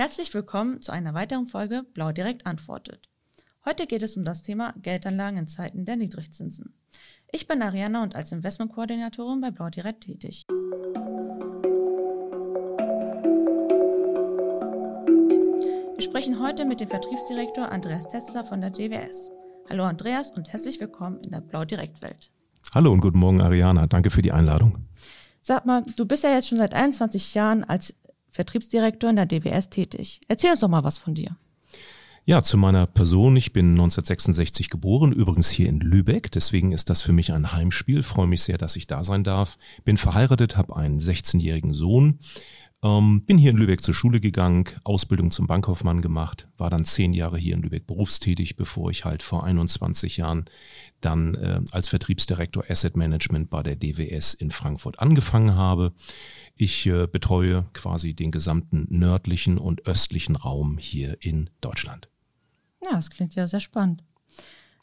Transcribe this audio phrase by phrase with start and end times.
[0.00, 3.06] Herzlich willkommen zu einer weiteren Folge Blau direkt antwortet.
[3.66, 6.72] Heute geht es um das Thema Geldanlagen in Zeiten der Niedrigzinsen.
[7.30, 10.46] Ich bin Ariana und als Investmentkoordinatorin bei Blau direkt tätig.
[15.96, 19.30] Wir sprechen heute mit dem Vertriebsdirektor Andreas Tesla von der JWS.
[19.68, 22.30] Hallo Andreas und herzlich willkommen in der Blau direkt Welt.
[22.74, 24.78] Hallo und guten Morgen Ariana, danke für die Einladung.
[25.42, 27.94] Sag mal, du bist ja jetzt schon seit 21 Jahren als
[28.32, 30.20] Vertriebsdirektor in der DWS tätig.
[30.28, 31.36] Erzähl uns doch mal was von dir.
[32.26, 33.34] Ja, zu meiner Person.
[33.36, 36.30] Ich bin 1966 geboren, übrigens hier in Lübeck.
[36.30, 38.02] Deswegen ist das für mich ein Heimspiel.
[38.02, 39.58] Freue mich sehr, dass ich da sein darf.
[39.84, 42.18] Bin verheiratet, habe einen 16-jährigen Sohn.
[42.82, 47.12] Ähm, bin hier in Lübeck zur Schule gegangen, Ausbildung zum Bankkaufmann gemacht, war dann zehn
[47.12, 50.46] Jahre hier in Lübeck berufstätig, bevor ich halt vor 21 Jahren
[51.02, 55.92] dann äh, als Vertriebsdirektor Asset Management bei der DWS in Frankfurt angefangen habe.
[56.56, 62.08] Ich äh, betreue quasi den gesamten nördlichen und östlichen Raum hier in Deutschland.
[62.82, 64.02] Ja, das klingt ja sehr spannend.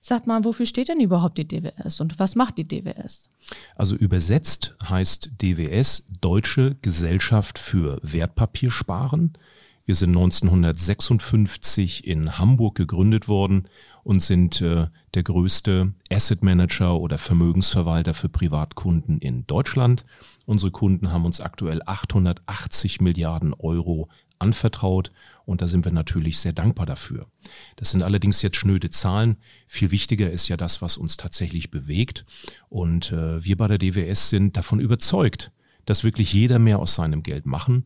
[0.02, 3.30] Sag mal, wofür steht denn überhaupt die DWS und was macht die DWS?
[3.76, 9.34] Also übersetzt heißt DWS Deutsche Gesellschaft für Wertpapiersparen.
[9.86, 13.70] Wir sind 1956 in Hamburg gegründet worden
[14.04, 20.06] und sind äh, der größte Asset Manager oder Vermögensverwalter für Privatkunden in Deutschland.
[20.46, 25.12] Unsere Kunden haben uns aktuell 880 Milliarden Euro anvertraut
[25.48, 27.26] und da sind wir natürlich sehr dankbar dafür.
[27.78, 29.38] Das sind allerdings jetzt schnöde Zahlen.
[29.66, 32.26] Viel wichtiger ist ja das, was uns tatsächlich bewegt.
[32.68, 35.54] Und äh, wir bei der DWS sind davon überzeugt,
[35.86, 37.86] dass wirklich jeder mehr aus seinem Geld machen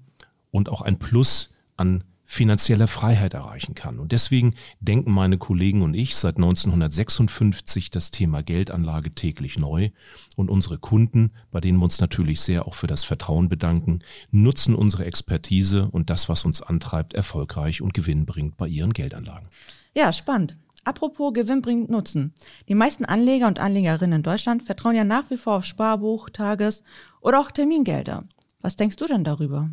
[0.50, 4.00] und auch ein Plus an finanzieller Freiheit erreichen kann.
[4.00, 9.90] Und deswegen denken meine Kollegen und ich seit 1956 das Thema Geldanlage täglich neu.
[10.38, 14.00] Und unsere Kunden, bei denen wir uns natürlich sehr auch für das Vertrauen bedanken,
[14.32, 19.50] nutzen unsere Expertise und das, was uns antreibt, erfolgreich und gewinnbringend bei ihren Geldanlagen.
[19.94, 20.56] Ja, spannend.
[20.86, 22.34] Apropos gewinnbringend Nutzen.
[22.70, 26.84] Die meisten Anleger und Anlegerinnen in Deutschland vertrauen ja nach wie vor auf Sparbuch, Tages-
[27.20, 28.24] oder auch Termingelder.
[28.62, 29.70] Was denkst du denn darüber?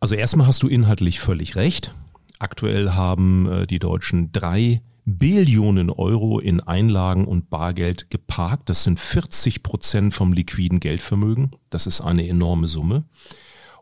[0.00, 1.94] Also erstmal hast du inhaltlich völlig recht.
[2.38, 8.68] Aktuell haben äh, die Deutschen drei Billionen Euro in Einlagen und Bargeld geparkt.
[8.68, 11.52] Das sind 40 Prozent vom liquiden Geldvermögen.
[11.70, 13.04] Das ist eine enorme Summe.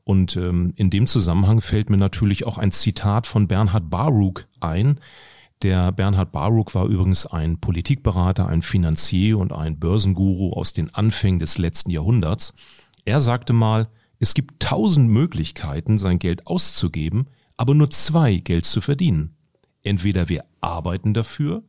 [0.05, 5.01] Und ähm, in dem Zusammenhang fällt mir natürlich auch ein Zitat von Bernhard Baruch ein.
[5.63, 11.41] Der Bernhard Baruch war übrigens ein Politikberater, ein Finanzier und ein Börsenguru aus den Anfängen
[11.41, 12.55] des letzten Jahrhunderts.
[13.05, 13.89] Er sagte mal,
[14.19, 19.37] es gibt tausend Möglichkeiten, sein Geld auszugeben, aber nur zwei Geld zu verdienen.
[19.83, 21.63] Entweder wir arbeiten dafür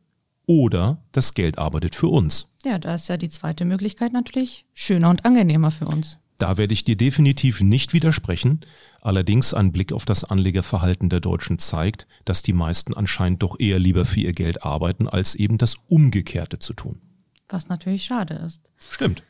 [0.46, 2.52] oder das Geld arbeitet für uns.
[2.64, 6.18] Ja, da ist ja die zweite Möglichkeit natürlich schöner und angenehmer für uns.
[6.38, 8.60] Da werde ich dir definitiv nicht widersprechen.
[9.00, 13.78] Allerdings ein Blick auf das Anlegerverhalten der Deutschen zeigt, dass die meisten anscheinend doch eher
[13.78, 17.00] lieber für ihr Geld arbeiten, als eben das Umgekehrte zu tun.
[17.48, 18.62] Was natürlich schade ist.
[18.90, 19.22] Stimmt.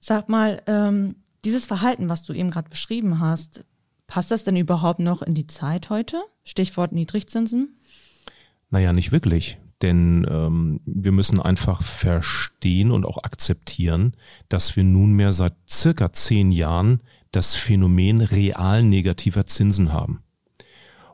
[0.00, 3.64] Sag mal, ähm, dieses Verhalten, was du eben gerade beschrieben hast,
[4.06, 6.20] passt das denn überhaupt noch in die Zeit heute?
[6.44, 7.76] Stichwort Niedrigzinsen?
[8.70, 9.58] Naja, nicht wirklich.
[9.82, 14.14] Denn ähm, wir müssen einfach verstehen und auch akzeptieren,
[14.48, 17.00] dass wir nunmehr seit circa zehn Jahren
[17.32, 20.22] das Phänomen real negativer Zinsen haben.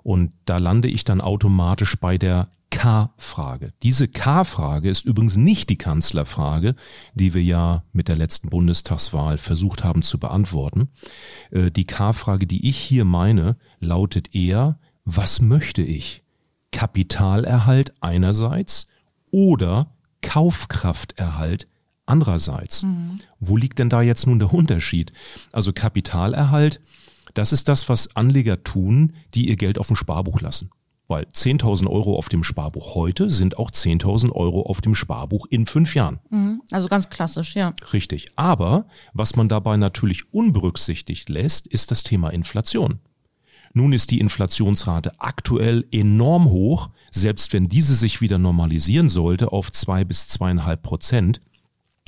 [0.03, 3.72] Und da lande ich dann automatisch bei der K-Frage.
[3.82, 6.75] Diese K-Frage ist übrigens nicht die Kanzlerfrage,
[7.15, 10.88] die wir ja mit der letzten Bundestagswahl versucht haben zu beantworten.
[11.50, 16.22] Äh, die K-Frage, die ich hier meine, lautet eher, was möchte ich?
[16.72, 18.88] Kapitalerhalt einerseits
[19.31, 21.69] oder Kaufkrafterhalt
[22.05, 22.82] andererseits.
[22.82, 23.21] Mhm.
[23.41, 25.12] Wo liegt denn da jetzt nun der Unterschied?
[25.53, 26.81] Also Kapitalerhalt,
[27.34, 30.71] das ist das, was Anleger tun, die ihr Geld auf dem Sparbuch lassen.
[31.09, 35.67] Weil 10.000 Euro auf dem Sparbuch heute sind auch 10.000 Euro auf dem Sparbuch in
[35.67, 36.19] fünf Jahren.
[36.31, 36.62] Mhm.
[36.72, 37.75] Also ganz klassisch, ja.
[37.93, 38.27] Richtig.
[38.34, 42.99] Aber was man dabei natürlich unberücksichtigt lässt, ist das Thema Inflation.
[43.72, 49.70] Nun ist die Inflationsrate aktuell enorm hoch, selbst wenn diese sich wieder normalisieren sollte auf
[49.70, 51.41] zwei bis zweieinhalb Prozent,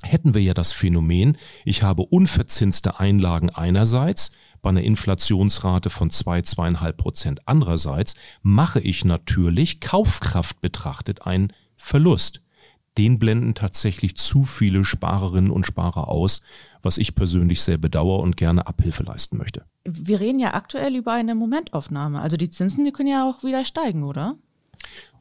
[0.02, 4.30] hätten wir ja das Phänomen, ich habe unverzinste Einlagen einerseits,
[4.62, 12.42] bei einer Inflationsrate von zwei, zweieinhalb Prozent andererseits, mache ich natürlich Kaufkraft betrachtet einen Verlust.
[12.96, 16.42] Den blenden tatsächlich zu viele Sparerinnen und Sparer aus,
[16.82, 19.64] was ich persönlich sehr bedauere und gerne Abhilfe leisten möchte.
[19.84, 22.20] Wir reden ja aktuell über eine Momentaufnahme.
[22.20, 24.36] Also die Zinsen, die können ja auch wieder steigen, oder?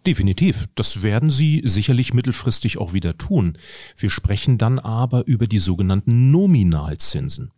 [0.07, 0.68] Definitiv.
[0.75, 3.57] Das werden sie sicherlich mittelfristig auch wieder tun.
[3.98, 7.51] Wir sprechen dann aber über die sogenannten Nominalzinsen.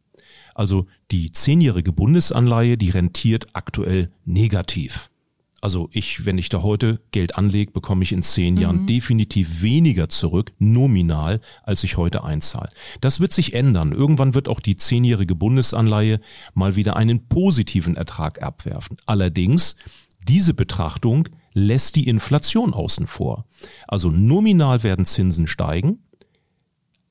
[0.59, 5.09] Also die zehnjährige Bundesanleihe, die rentiert aktuell negativ.
[5.61, 8.59] Also ich, wenn ich da heute Geld anlege, bekomme ich in zehn mhm.
[8.59, 12.67] Jahren definitiv weniger zurück, nominal, als ich heute einzahle.
[12.99, 13.93] Das wird sich ändern.
[13.93, 16.19] Irgendwann wird auch die zehnjährige Bundesanleihe
[16.53, 18.97] mal wieder einen positiven Ertrag abwerfen.
[19.05, 19.77] Allerdings,
[20.27, 23.45] diese Betrachtung lässt die Inflation außen vor.
[23.87, 25.99] Also nominal werden Zinsen steigen,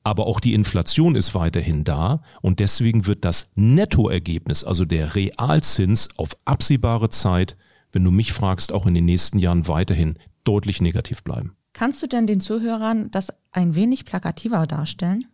[0.03, 6.09] aber auch die Inflation ist weiterhin da und deswegen wird das Nettoergebnis, also der Realzins
[6.17, 7.57] auf absehbare Zeit
[7.91, 11.55] wenn du mich fragst, auch in den nächsten Jahren weiterhin deutlich negativ bleiben.
[11.73, 15.25] Kannst du denn den Zuhörern das ein wenig plakativer darstellen?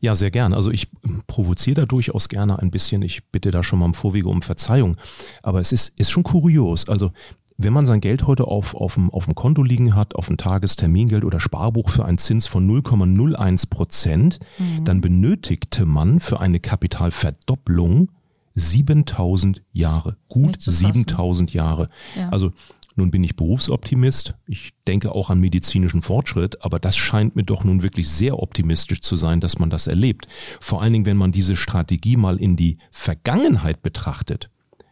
[0.00, 0.52] Ja, sehr gern.
[0.52, 0.90] Also ich
[1.26, 3.00] provoziere da durchaus gerne ein bisschen.
[3.00, 4.98] Ich bitte da schon mal im Vorwege um Verzeihung.
[5.42, 6.88] Aber es ist, ist schon kurios.
[6.88, 7.12] Also
[7.58, 10.36] wenn man sein Geld heute auf, auf, dem, auf dem Konto liegen hat, auf ein
[10.36, 14.84] Tagestermingeld oder Sparbuch für einen Zins von 0,01 Prozent, mhm.
[14.84, 18.10] dann benötigte man für eine Kapitalverdopplung
[18.54, 21.88] 7000 Jahre, gut 7000 Jahre.
[22.16, 22.30] Ja.
[22.30, 22.52] Also
[22.94, 24.34] nun bin ich Berufsoptimist.
[24.46, 29.02] Ich denke auch an medizinischen Fortschritt, aber das scheint mir doch nun wirklich sehr optimistisch
[29.02, 30.26] zu sein, dass man das erlebt.
[30.60, 34.50] Vor allen Dingen, wenn man diese Strategie mal in die Vergangenheit betrachtet,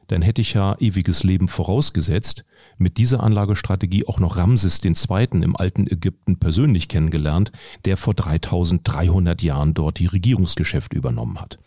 [0.08, 2.44] dann hätte ich ja ewiges Leben vorausgesetzt
[2.78, 5.28] mit dieser Anlagestrategie auch noch Ramses II.
[5.42, 7.52] im alten Ägypten persönlich kennengelernt,
[7.84, 11.58] der vor 3300 Jahren dort die Regierungsgeschäfte übernommen hat.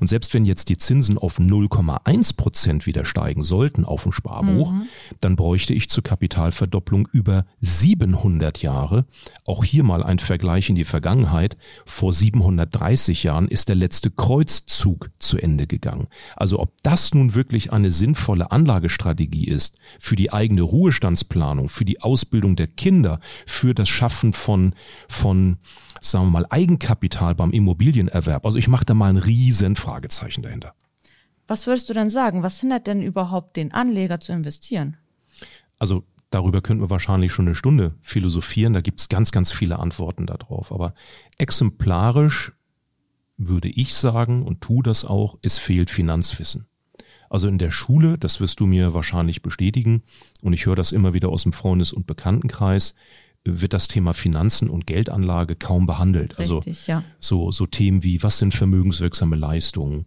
[0.00, 4.72] Und selbst wenn jetzt die Zinsen auf 0,1 Prozent wieder steigen sollten auf dem Sparbuch,
[4.72, 4.88] mhm.
[5.20, 9.06] dann bräuchte ich zur Kapitalverdopplung über 700 Jahre.
[9.44, 11.56] Auch hier mal ein Vergleich in die Vergangenheit.
[11.84, 16.08] Vor 730 Jahren ist der letzte Kreuzzug zu Ende gegangen.
[16.36, 22.00] Also ob das nun wirklich eine sinnvolle Anlagestrategie ist für die eigene Ruhestandsplanung, für die
[22.00, 24.74] Ausbildung der Kinder, für das Schaffen von,
[25.08, 25.58] von
[26.00, 28.44] sagen wir mal, Eigenkapital beim Immobilienerwerb.
[28.44, 30.74] Also ich mache da mal ein riesen Fragezeichen dahinter.
[31.46, 32.42] Was würdest du denn sagen?
[32.42, 34.96] Was hindert denn überhaupt den Anleger zu investieren?
[35.78, 38.74] Also darüber könnten wir wahrscheinlich schon eine Stunde philosophieren.
[38.74, 40.72] Da gibt es ganz, ganz viele Antworten darauf.
[40.72, 40.94] Aber
[41.38, 42.52] exemplarisch
[43.38, 46.66] würde ich sagen und tu das auch, es fehlt Finanzwissen.
[47.30, 50.02] Also in der Schule, das wirst du mir wahrscheinlich bestätigen,
[50.42, 52.94] und ich höre das immer wieder aus dem Freundes- und Bekanntenkreis,
[53.44, 56.38] wird das Thema Finanzen und Geldanlage kaum behandelt.
[56.38, 57.04] Also Richtig, also ja.
[57.18, 60.06] so, so Themen wie, was sind vermögenswirksame Leistungen?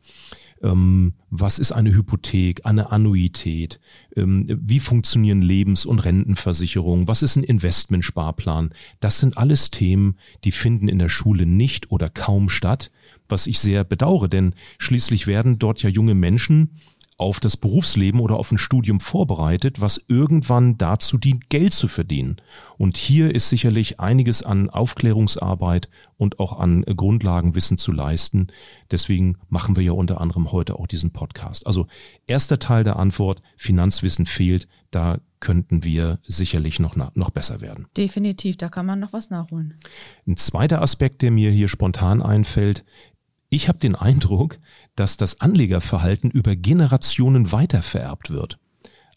[0.62, 3.80] Ähm, was ist eine Hypothek, eine Annuität?
[4.16, 7.08] Ähm, wie funktionieren Lebens- und Rentenversicherungen?
[7.08, 8.74] Was ist ein Investmentsparplan?
[9.00, 12.92] Das sind alles Themen, die finden in der Schule nicht oder kaum statt,
[13.28, 16.72] was ich sehr bedauere, denn schließlich werden dort ja junge Menschen
[17.22, 22.38] auf das Berufsleben oder auf ein Studium vorbereitet, was irgendwann dazu dient, Geld zu verdienen.
[22.80, 25.88] Und hier ist sicherlich einiges an Aufklärungsarbeit
[26.18, 28.48] und auch an Grundlagenwissen zu leisten.
[28.90, 31.68] Deswegen machen wir ja unter anderem heute auch diesen Podcast.
[31.68, 31.86] Also
[32.26, 37.88] erster Teil der Antwort, Finanzwissen fehlt, da könnten wir sicherlich noch, noch besser werden.
[37.98, 39.76] Definitiv, da kann man noch was nachholen.
[40.28, 42.84] Ein zweiter Aspekt, der mir hier spontan einfällt,
[43.52, 44.58] ich habe den Eindruck,
[44.96, 48.58] dass das Anlegerverhalten über Generationen weitervererbt wird.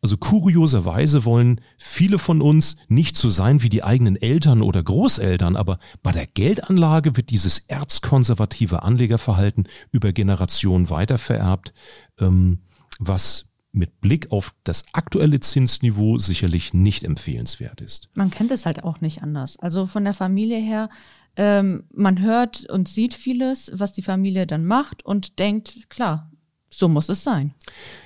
[0.03, 5.57] Also kurioserweise wollen viele von uns nicht so sein wie die eigenen Eltern oder Großeltern,
[5.57, 11.73] aber bei der Geldanlage wird dieses erzkonservative Anlegerverhalten über Generationen weitervererbt,
[12.19, 12.59] ähm,
[12.99, 18.11] was mit Blick auf das aktuelle Zinsniveau sicherlich nicht empfehlenswert ist.
[18.15, 19.59] Man kennt es halt auch nicht anders.
[19.59, 20.91] Also von der Familie her
[21.37, 26.31] ähm, man hört und sieht vieles, was die Familie dann macht und denkt, klar,
[26.71, 27.55] so muss es sein.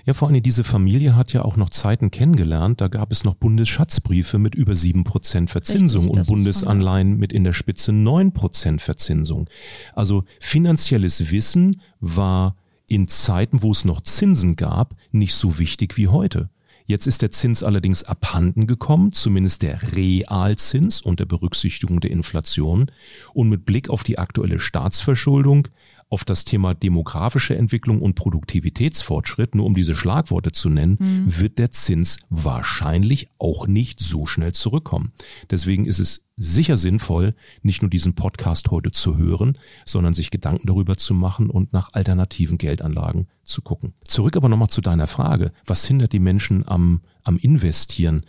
[0.04, 2.80] Ja, vor allem diese Familie hat ja auch noch Zeiten kennengelernt.
[2.80, 7.44] Da gab es noch Bundesschatzbriefe mit über sieben Prozent Verzinsung Richtig, und Bundesanleihen mit in
[7.44, 9.48] der Spitze neun Prozent Verzinsung.
[9.94, 12.56] Also finanzielles Wissen war
[12.88, 16.50] in Zeiten, wo es noch Zinsen gab, nicht so wichtig wie heute.
[16.88, 22.90] Jetzt ist der Zins allerdings abhanden gekommen, zumindest der Realzins unter Berücksichtigung der Inflation.
[23.34, 25.68] Und mit Blick auf die aktuelle Staatsverschuldung
[26.10, 31.40] auf das Thema demografische Entwicklung und Produktivitätsfortschritt, nur um diese Schlagworte zu nennen, mhm.
[31.40, 35.12] wird der Zins wahrscheinlich auch nicht so schnell zurückkommen.
[35.50, 40.66] Deswegen ist es sicher sinnvoll, nicht nur diesen Podcast heute zu hören, sondern sich Gedanken
[40.66, 43.94] darüber zu machen und nach alternativen Geldanlagen zu gucken.
[44.06, 45.52] Zurück aber nochmal zu deiner Frage.
[45.66, 48.24] Was hindert die Menschen am, am Investieren?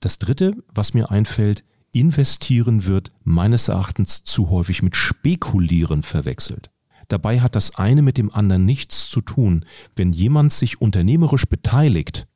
[0.00, 6.70] Das dritte, was mir einfällt, investieren wird meines Erachtens zu häufig mit spekulieren verwechselt.
[7.08, 9.64] Dabei hat das eine mit dem anderen nichts zu tun.
[9.94, 12.26] Wenn jemand sich unternehmerisch beteiligt,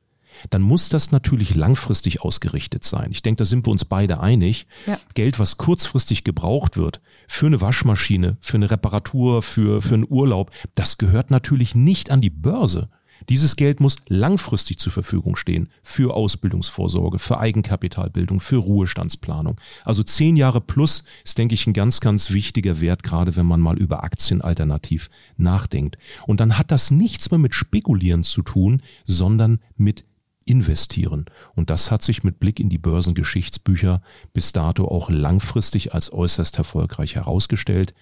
[0.49, 3.11] dann muss das natürlich langfristig ausgerichtet sein.
[3.11, 4.67] Ich denke, da sind wir uns beide einig.
[4.87, 4.99] Ja.
[5.15, 10.51] Geld, was kurzfristig gebraucht wird, für eine Waschmaschine, für eine Reparatur, für, für einen Urlaub,
[10.75, 12.89] das gehört natürlich nicht an die Börse.
[13.29, 19.61] Dieses Geld muss langfristig zur Verfügung stehen für Ausbildungsvorsorge, für Eigenkapitalbildung, für Ruhestandsplanung.
[19.85, 23.61] Also zehn Jahre plus ist, denke ich, ein ganz, ganz wichtiger Wert, gerade wenn man
[23.61, 25.99] mal über Aktien alternativ nachdenkt.
[26.27, 30.05] Und dann hat das nichts mehr mit Spekulieren zu tun, sondern mit
[30.47, 31.27] investieren.
[31.55, 36.59] Und das hat sich mit Blick in die Börsengeschichtsbücher bis dato auch langfristig als äußerst
[36.59, 37.95] erfolgreich herausgestellt.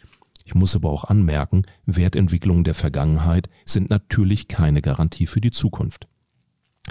[0.49, 6.09] Ich muss aber auch anmerken, Wertentwicklungen der Vergangenheit sind natürlich keine Garantie für die Zukunft.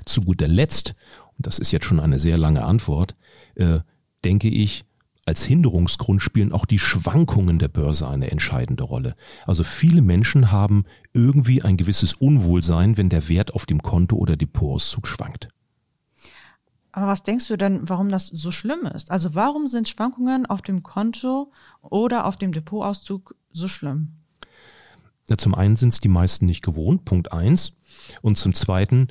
[0.06, 0.94] Zu guter Letzt,
[1.36, 3.16] und das ist jetzt schon eine sehr lange Antwort,
[3.56, 3.80] äh,
[4.24, 4.86] denke ich,
[5.26, 9.16] als Hinderungsgrund spielen auch die Schwankungen der Börse eine entscheidende Rolle.
[9.48, 14.38] Also viele Menschen haben irgendwie ein gewisses Unwohlsein, wenn der Wert auf dem Konto oder
[14.38, 15.50] Depotauszug schwankt.
[16.98, 19.12] Aber was denkst du denn, warum das so schlimm ist?
[19.12, 21.52] Also warum sind Schwankungen auf dem Konto
[21.84, 24.14] oder auf dem Depotauszug so schlimm?
[25.30, 27.74] Ja, zum einen sind es die meisten nicht gewohnt, Punkt eins.
[28.22, 29.10] Und zum zweiten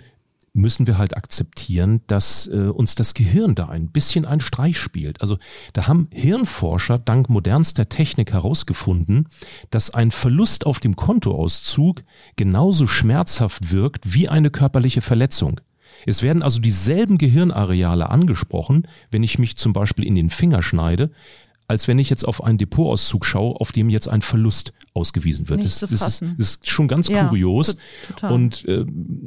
[0.56, 5.20] müssen wir halt akzeptieren, dass äh, uns das Gehirn da ein bisschen einen Streich spielt.
[5.20, 5.38] Also
[5.74, 9.28] da haben Hirnforscher dank modernster Technik herausgefunden,
[9.70, 12.02] dass ein Verlust auf dem Kontoauszug
[12.36, 15.60] genauso schmerzhaft wirkt wie eine körperliche Verletzung.
[16.06, 21.10] Es werden also dieselben Gehirnareale angesprochen, wenn ich mich zum Beispiel in den Finger schneide,
[21.68, 25.60] als wenn ich jetzt auf einen Depotauszug schaue, auf dem jetzt ein Verlust ausgewiesen wird.
[25.60, 27.76] Nicht das, das ist, ist, schon ganz ja, kurios.
[28.06, 28.32] Total.
[28.32, 28.84] Und äh,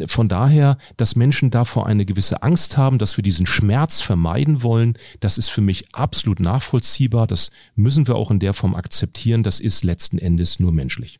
[0.07, 4.97] von daher, dass Menschen davor eine gewisse Angst haben, dass wir diesen Schmerz vermeiden wollen,
[5.19, 7.27] das ist für mich absolut nachvollziehbar.
[7.27, 9.43] Das müssen wir auch in der Form akzeptieren.
[9.43, 11.19] Das ist letzten Endes nur menschlich.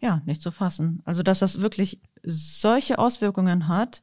[0.00, 1.00] Ja, nicht zu fassen.
[1.04, 4.02] Also, dass das wirklich solche Auswirkungen hat,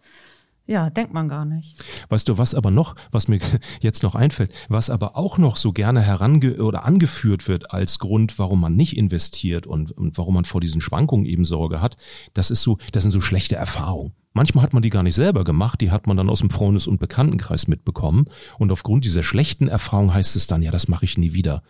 [0.68, 1.84] ja, denkt man gar nicht.
[2.10, 3.40] Weißt du, was aber noch, was mir
[3.82, 8.38] jetzt noch einfällt, was aber auch noch so gerne herange oder angeführt wird als Grund,
[8.40, 11.98] warum man nicht investiert und, und warum man vor diesen Schwankungen eben Sorge hat,
[12.34, 14.14] das ist so, das sind so schlechte Erfahrungen.
[14.34, 16.88] Manchmal hat man die gar nicht selber gemacht, die hat man dann aus dem Freundes-
[16.88, 18.26] und Bekanntenkreis mitbekommen.
[18.58, 21.64] Und aufgrund dieser schlechten Erfahrung heißt es dann, ja, das mache ich nie wieder.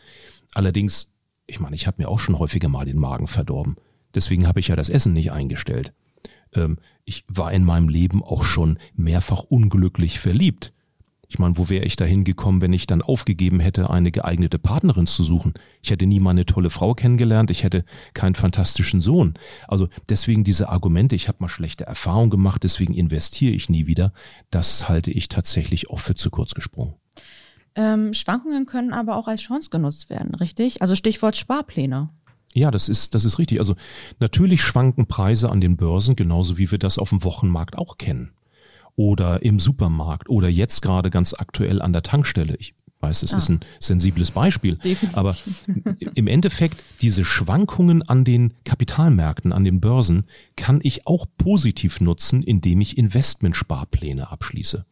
[0.53, 1.11] Allerdings,
[1.47, 3.77] ich meine, ich habe mir auch schon häufiger mal den Magen verdorben.
[4.13, 5.93] Deswegen habe ich ja das Essen nicht eingestellt
[6.53, 10.73] ähm, ich war in meinem Leben auch schon mehrfach unglücklich verliebt.
[11.31, 15.07] Ich meine, wo wäre ich dahin gekommen, wenn ich dann aufgegeben hätte, eine geeignete Partnerin
[15.07, 15.53] zu suchen?
[15.81, 19.35] Ich hätte nie mal eine tolle Frau kennengelernt, ich hätte keinen fantastischen Sohn.
[19.69, 24.11] Also deswegen diese Argumente, ich habe mal schlechte Erfahrungen gemacht, deswegen investiere ich nie wieder,
[24.49, 26.95] das halte ich tatsächlich auch für zu kurz gesprungen.
[27.75, 30.81] Ähm, Schwankungen können aber auch als Chance genutzt werden, richtig?
[30.81, 32.09] Also Stichwort Sparpläne.
[32.53, 33.59] Ja, das ist, das ist richtig.
[33.59, 33.75] Also
[34.19, 38.31] natürlich schwanken Preise an den Börsen, genauso wie wir das auf dem Wochenmarkt auch kennen.
[38.95, 42.55] Oder im Supermarkt oder jetzt gerade ganz aktuell an der Tankstelle.
[42.57, 43.37] Ich weiß, es ah.
[43.37, 44.75] ist ein sensibles Beispiel.
[44.75, 45.17] Definitiv.
[45.17, 45.35] Aber
[46.15, 52.43] im Endeffekt, diese Schwankungen an den Kapitalmärkten, an den Börsen, kann ich auch positiv nutzen,
[52.43, 54.85] indem ich Investmentsparpläne abschließe.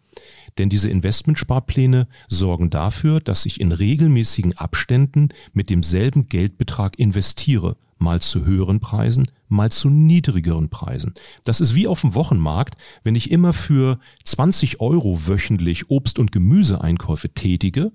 [0.57, 8.21] Denn diese Investmentsparpläne sorgen dafür, dass ich in regelmäßigen Abständen mit demselben Geldbetrag investiere, mal
[8.21, 11.13] zu höheren Preisen, mal zu niedrigeren Preisen.
[11.43, 16.31] Das ist wie auf dem Wochenmarkt, wenn ich immer für 20 Euro wöchentlich Obst- und
[16.31, 17.91] Gemüseeinkäufe tätige,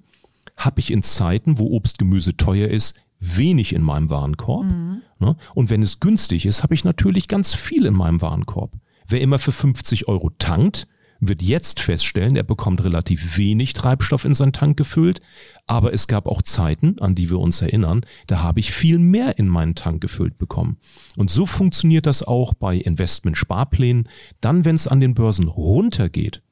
[0.57, 4.67] habe ich in Zeiten, wo Obst, Gemüse teuer ist, wenig in meinem Warenkorb.
[4.67, 5.03] Mhm.
[5.19, 5.37] Ne?
[5.55, 8.73] Und wenn es günstig ist, habe ich natürlich ganz viel in meinem Warenkorb.
[9.07, 10.87] Wer immer für 50 Euro tankt,
[11.29, 15.21] wird jetzt feststellen, er bekommt relativ wenig Treibstoff in seinen Tank gefüllt,
[15.67, 19.39] aber es gab auch Zeiten, an die wir uns erinnern, da habe ich viel mehr
[19.39, 20.79] in meinen Tank gefüllt bekommen.
[21.17, 24.09] Und so funktioniert das auch bei Investment-Sparplänen.
[24.41, 26.43] Dann, wenn es an den Börsen runtergeht,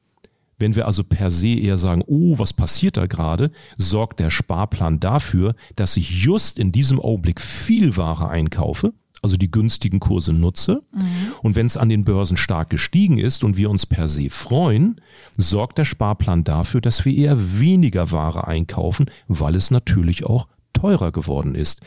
[0.59, 4.99] wenn wir also per se eher sagen, oh, was passiert da gerade, sorgt der Sparplan
[4.99, 10.83] dafür, dass ich just in diesem Augenblick viel Ware einkaufe, also die günstigen Kurse nutze.
[10.91, 11.33] Mhm.
[11.41, 15.01] Und wenn es an den Börsen stark gestiegen ist und wir uns per se freuen,
[15.37, 21.11] sorgt der Sparplan dafür, dass wir eher weniger Ware einkaufen, weil es natürlich auch teurer
[21.11, 21.79] geworden ist.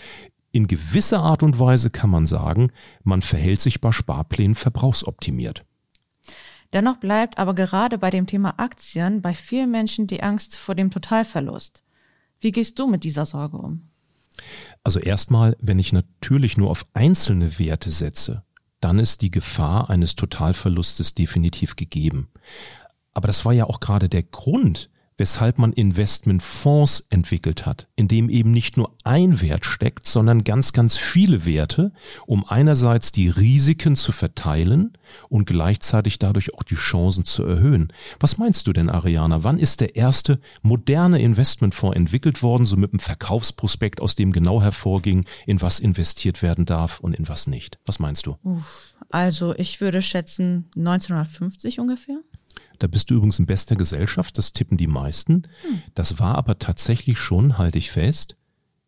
[0.51, 2.73] In gewisser Art und Weise kann man sagen,
[3.05, 5.67] man verhält sich bei Sparplänen verbrauchsoptimiert.
[6.73, 10.91] Dennoch bleibt aber gerade bei dem Thema Aktien bei vielen Menschen die Angst vor dem
[10.91, 11.83] Totalverlust.
[12.41, 13.83] Wie gehst du mit dieser Sorge um?
[14.87, 18.45] Also erstmal, wenn ich natürlich nur auf einzelne Werte setze,
[18.79, 22.29] dann ist die Gefahr eines Totalverlustes definitiv gegeben.
[23.13, 28.29] Aber das war ja auch gerade der Grund, weshalb man Investmentfonds entwickelt hat, in dem
[28.29, 31.93] eben nicht nur ein Wert steckt, sondern ganz, ganz viele Werte,
[32.27, 34.97] um einerseits die Risiken zu verteilen
[35.29, 37.93] und gleichzeitig dadurch auch die Chancen zu erhöhen.
[38.21, 39.43] Was meinst du denn, Ariana?
[39.45, 44.61] Wann ist der erste moderne Investmentfonds entwickelt worden, so mit einem Verkaufsprospekt, aus dem genau
[44.61, 47.79] hervorging, in was investiert werden darf und in was nicht?
[47.87, 48.37] Was meinst du?
[49.11, 52.19] Also ich würde schätzen 1950 ungefähr.
[52.79, 55.45] Da bist du übrigens in bester Gesellschaft, das tippen die meisten.
[55.95, 58.37] Das war aber tatsächlich schon, halte ich fest,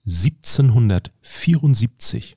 [0.06, 2.36] 1774.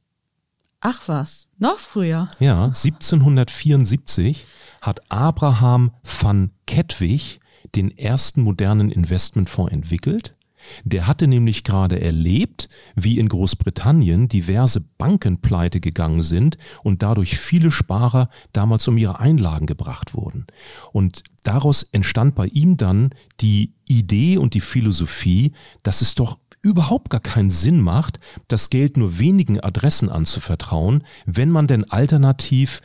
[0.81, 2.27] Ach was, noch früher.
[2.39, 4.45] Ja, 1774
[4.81, 7.39] hat Abraham van Kettwig
[7.75, 10.35] den ersten modernen Investmentfonds entwickelt
[10.83, 17.37] der hatte nämlich gerade erlebt, wie in Großbritannien diverse Banken pleite gegangen sind und dadurch
[17.37, 20.47] viele Sparer damals um ihre Einlagen gebracht wurden.
[20.91, 25.53] Und daraus entstand bei ihm dann die Idee und die Philosophie,
[25.83, 31.49] dass es doch überhaupt gar keinen Sinn macht, das Geld nur wenigen Adressen anzuvertrauen, wenn
[31.49, 32.81] man denn alternativ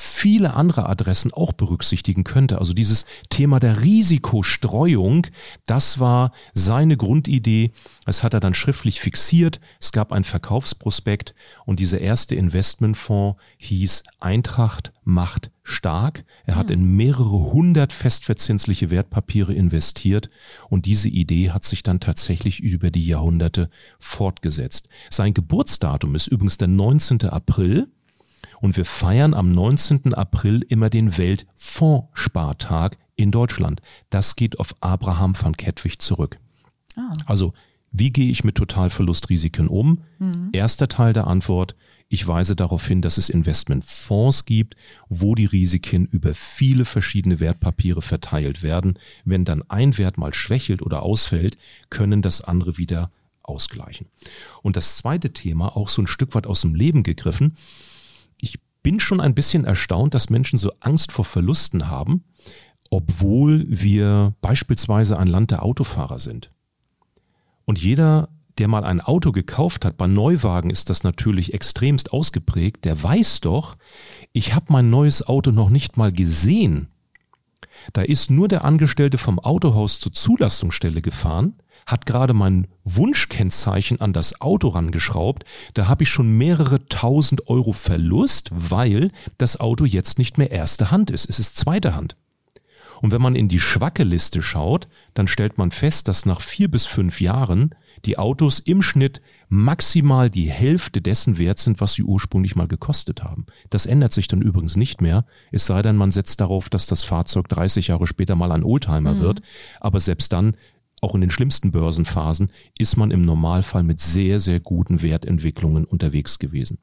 [0.00, 2.58] viele andere Adressen auch berücksichtigen könnte.
[2.58, 5.26] Also dieses Thema der Risikostreuung,
[5.66, 7.72] das war seine Grundidee.
[8.06, 9.58] Das hat er dann schriftlich fixiert.
[9.80, 11.34] Es gab ein Verkaufsprospekt
[11.66, 16.24] und dieser erste Investmentfonds hieß Eintracht macht stark.
[16.46, 20.30] Er hat in mehrere hundert festverzinsliche Wertpapiere investiert
[20.68, 24.88] und diese Idee hat sich dann tatsächlich über die Jahrhunderte fortgesetzt.
[25.10, 27.24] Sein Geburtsdatum ist übrigens der 19.
[27.24, 27.88] April
[28.60, 30.14] und wir feiern am 19.
[30.14, 33.80] April immer den Weltfondsspartag in Deutschland.
[34.10, 36.38] Das geht auf Abraham van Kettwig zurück.
[36.96, 37.12] Ah.
[37.26, 37.52] Also,
[37.90, 40.02] wie gehe ich mit Totalverlustrisiken um?
[40.18, 40.50] Mhm.
[40.52, 41.74] Erster Teil der Antwort.
[42.10, 44.76] Ich weise darauf hin, dass es Investmentfonds gibt,
[45.08, 48.98] wo die Risiken über viele verschiedene Wertpapiere verteilt werden.
[49.24, 51.58] Wenn dann ein Wert mal schwächelt oder ausfällt,
[51.90, 53.10] können das andere wieder
[53.42, 54.06] ausgleichen.
[54.62, 57.56] Und das zweite Thema, auch so ein Stück weit aus dem Leben gegriffen,
[58.82, 62.24] bin schon ein bisschen erstaunt, dass Menschen so Angst vor Verlusten haben,
[62.90, 66.50] obwohl wir beispielsweise ein Land der Autofahrer sind.
[67.64, 72.84] Und jeder, der mal ein Auto gekauft hat, bei Neuwagen ist das natürlich extremst ausgeprägt,
[72.84, 73.76] der weiß doch,
[74.32, 76.88] ich habe mein neues Auto noch nicht mal gesehen.
[77.92, 81.54] Da ist nur der Angestellte vom Autohaus zur Zulassungsstelle gefahren,
[81.88, 87.72] hat gerade mein Wunschkennzeichen an das Auto rangeschraubt, da habe ich schon mehrere tausend Euro
[87.72, 92.16] Verlust, weil das Auto jetzt nicht mehr erste Hand ist, es ist zweite Hand.
[93.00, 96.84] Und wenn man in die Schwacke-Liste schaut, dann stellt man fest, dass nach vier bis
[96.84, 102.56] fünf Jahren die Autos im Schnitt maximal die Hälfte dessen wert sind, was sie ursprünglich
[102.56, 103.46] mal gekostet haben.
[103.70, 107.04] Das ändert sich dann übrigens nicht mehr, es sei denn, man setzt darauf, dass das
[107.04, 109.20] Fahrzeug 30 Jahre später mal ein Oldtimer mhm.
[109.20, 109.42] wird.
[109.80, 110.56] Aber selbst dann
[111.00, 116.38] auch in den schlimmsten Börsenphasen ist man im Normalfall mit sehr, sehr guten Wertentwicklungen unterwegs
[116.38, 116.78] gewesen.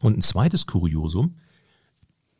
[0.00, 1.36] Und ein zweites Kuriosum,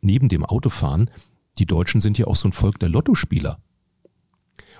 [0.00, 1.10] neben dem Autofahren,
[1.58, 3.58] die Deutschen sind ja auch so ein Volk der Lottospieler.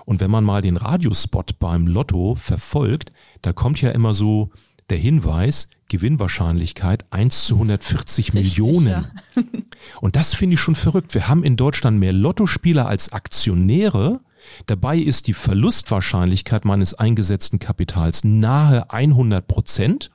[0.05, 4.49] Und wenn man mal den Radiospot beim Lotto verfolgt, da kommt ja immer so
[4.89, 8.87] der Hinweis, Gewinnwahrscheinlichkeit 1 zu 140 Richtig, Millionen.
[8.87, 9.11] Ja.
[10.01, 11.13] Und das finde ich schon verrückt.
[11.13, 14.21] Wir haben in Deutschland mehr Lottospieler als Aktionäre
[14.65, 20.11] Dabei ist die Verlustwahrscheinlichkeit meines eingesetzten Kapitals nahe 100 Prozent.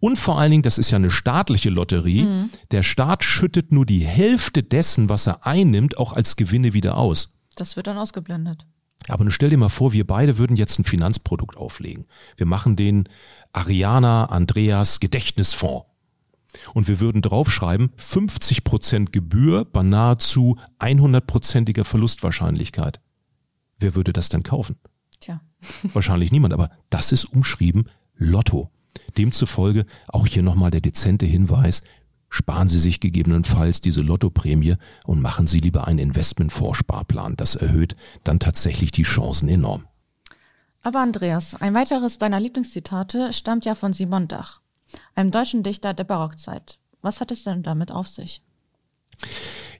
[0.00, 2.50] Und vor allen Dingen, das ist ja eine staatliche Lotterie, mhm.
[2.70, 7.36] der Staat schüttet nur die Hälfte dessen, was er einnimmt, auch als Gewinne wieder aus.
[7.56, 8.66] Das wird dann ausgeblendet.
[9.08, 12.06] Aber nun stell dir mal vor, wir beide würden jetzt ein Finanzprodukt auflegen.
[12.36, 13.08] Wir machen den
[13.52, 15.86] Ariana Andreas Gedächtnisfonds.
[16.74, 23.00] Und wir würden draufschreiben, 50 Prozent Gebühr bei nahezu 100%iger Verlustwahrscheinlichkeit.
[23.80, 24.76] Wer würde das denn kaufen?
[25.20, 25.40] Tja.
[25.92, 28.70] Wahrscheinlich niemand, aber das ist umschrieben Lotto.
[29.16, 31.82] Demzufolge auch hier nochmal der dezente Hinweis,
[32.28, 37.36] sparen Sie sich gegebenenfalls diese Lottoprämie und machen Sie lieber einen Investmentvorsparplan.
[37.36, 39.86] Das erhöht dann tatsächlich die Chancen enorm.
[40.82, 44.60] Aber Andreas, ein weiteres deiner Lieblingszitate stammt ja von Simon Dach,
[45.14, 46.78] einem deutschen Dichter der Barockzeit.
[47.02, 48.42] Was hat es denn damit auf sich?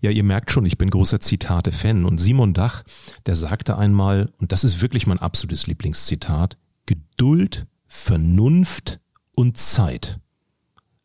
[0.00, 2.04] Ja, ihr merkt schon, ich bin großer Zitate-Fan.
[2.04, 2.84] Und Simon Dach,
[3.26, 9.00] der sagte einmal, und das ist wirklich mein absolutes Lieblingszitat, Geduld, Vernunft
[9.36, 10.18] und Zeit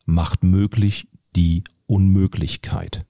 [0.06, 3.04] macht möglich die Unmöglichkeit.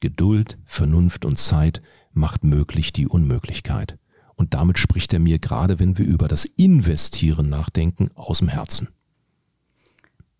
[0.00, 3.98] Geduld, Vernunft und Zeit macht möglich die Unmöglichkeit.
[4.36, 8.88] Und damit spricht er mir gerade, wenn wir über das Investieren nachdenken, aus dem Herzen.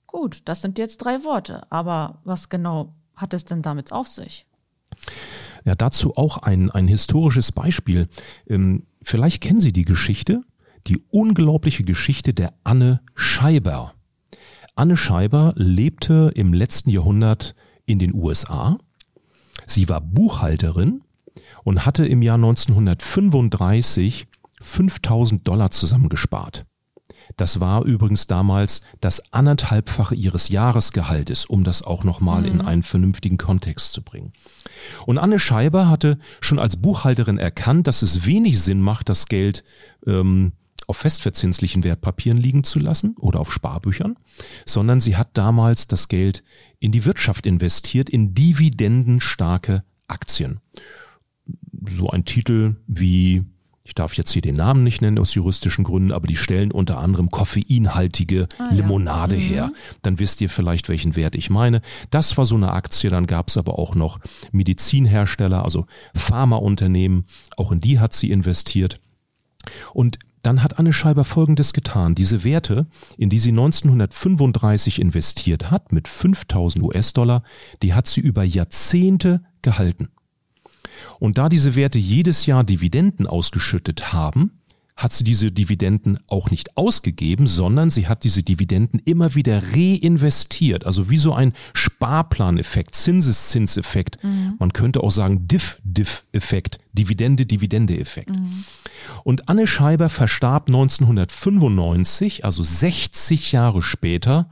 [0.07, 1.71] Gut, das sind jetzt drei Worte.
[1.71, 4.47] Aber was genau hat es denn damit auf sich?
[5.65, 8.09] Ja, dazu auch ein, ein historisches Beispiel.
[8.49, 10.43] Ähm, vielleicht kennen Sie die Geschichte,
[10.87, 13.95] die unglaubliche Geschichte der Anne Scheiber.
[14.77, 17.55] Anne Scheiber lebte im letzten Jahrhundert
[17.87, 18.79] in den USA.
[19.67, 21.03] Sie war Buchhalterin
[21.65, 24.29] und hatte im Jahr 1935
[24.61, 26.65] 5000 Dollar zusammengespart.
[27.37, 32.47] Das war übrigens damals das anderthalbfache ihres Jahresgehaltes, um das auch nochmal mhm.
[32.49, 34.33] in einen vernünftigen Kontext zu bringen.
[35.07, 39.65] Und Anne Scheiber hatte schon als Buchhalterin erkannt, dass es wenig Sinn macht, das Geld
[40.07, 40.53] ähm,
[40.87, 44.17] auf festverzinslichen Wertpapieren liegen zu lassen oder auf Sparbüchern,
[44.65, 46.45] sondern sie hat damals das Geld
[46.79, 50.61] in die Wirtschaft investiert, in dividendenstarke Aktien.
[51.89, 53.45] So ein Titel wie
[53.87, 56.99] ich darf jetzt hier den Namen nicht nennen aus juristischen Gründen, aber die stellen unter
[56.99, 59.41] anderem koffeinhaltige ah, Limonade ja.
[59.41, 59.49] mhm.
[59.49, 59.73] her.
[60.03, 61.81] Dann wisst ihr vielleicht, welchen Wert ich meine.
[62.11, 63.11] Das war so eine Aktie.
[63.11, 64.19] Dann gab es aber auch noch
[64.51, 67.27] Medizinhersteller, also Pharmaunternehmen.
[67.57, 69.01] Auch in die hat sie investiert.
[69.95, 72.17] Und dann hat Anne Scheiber Folgendes getan.
[72.17, 77.45] Diese Werte, in die sie 1935 investiert hat, mit 5000 US-Dollar,
[77.83, 80.09] die hat sie über Jahrzehnte gehalten.
[81.19, 84.53] Und da diese Werte jedes Jahr Dividenden ausgeschüttet haben,
[84.97, 90.87] hat sie diese Dividenden auch nicht ausgegeben, sondern sie hat diese Dividenden immer wieder reinvestiert.
[90.87, 94.25] Also wie so ein Sparplaneffekt, Zinseszinseffekt.
[94.25, 94.55] Mhm.
[94.59, 98.31] Man könnte auch sagen Diff-Diff-Effekt, Dividende-Dividende-Effekt.
[98.31, 98.65] Mhm.
[99.23, 104.49] Und Anne Scheiber verstarb 1995, also 60 Jahre später,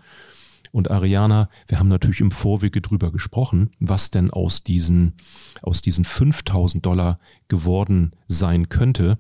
[0.74, 5.12] und Ariana, wir haben natürlich im Vorwege drüber gesprochen, was denn aus diesen,
[5.62, 9.18] aus diesen 5000 Dollar geworden sein könnte.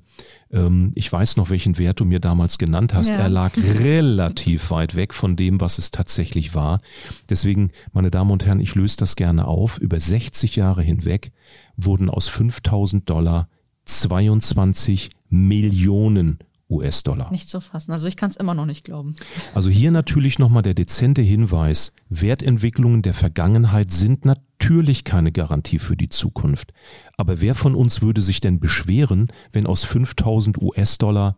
[0.50, 3.10] Ähm, ich weiß noch, welchen Wert du mir damals genannt hast.
[3.10, 3.18] Ja.
[3.18, 6.80] Er lag relativ weit weg von dem, was es tatsächlich war.
[7.28, 9.78] Deswegen, meine Damen und Herren, ich löse das gerne auf.
[9.78, 11.30] Über 60 Jahre hinweg
[11.76, 13.48] wurden aus 5000 Dollar
[13.84, 17.30] 22 Millionen US-Dollar.
[17.30, 17.92] Nicht zu fassen.
[17.92, 19.16] Also ich kann es immer noch nicht glauben.
[19.54, 21.92] Also hier natürlich nochmal der dezente Hinweis.
[22.08, 26.72] Wertentwicklungen der Vergangenheit sind natürlich keine Garantie für die Zukunft.
[27.16, 31.36] Aber wer von uns würde sich denn beschweren, wenn aus 5000 US-Dollar